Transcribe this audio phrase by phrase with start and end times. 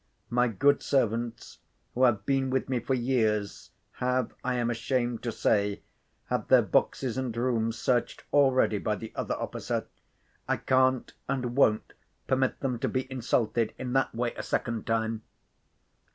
[0.31, 1.59] "My good servants,
[1.93, 5.83] who have been with me for years, have, I am ashamed to say,
[6.25, 9.85] had their boxes and rooms searched already by the other officer.
[10.47, 11.93] I can't and won't
[12.25, 15.21] permit them to be insulted in that way a second time!"